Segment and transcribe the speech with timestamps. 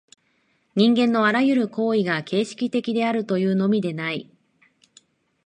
[0.75, 4.31] 人間のあらゆる行為が形成的であるというのみでない。